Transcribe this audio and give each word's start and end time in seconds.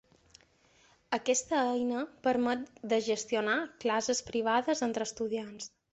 Aquesta 1.17 1.59
eina 1.73 2.01
permet 2.29 2.65
de 2.95 2.99
gestionar 3.09 3.59
classes 3.85 4.23
privades 4.31 4.83
entre 4.89 5.09
estudiants. 5.11 5.71